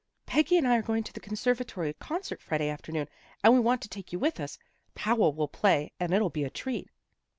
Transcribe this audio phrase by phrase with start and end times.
[0.25, 3.07] "Peggy and I are going to the Conservatory concert Friday afternoon,
[3.43, 4.57] and we want to take you with us.
[4.95, 6.89] Powell will play, and it'll be a treat."